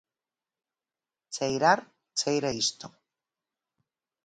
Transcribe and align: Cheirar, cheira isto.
Cheirar, 1.35 1.79
cheira 2.17 2.49
isto. 2.63 2.87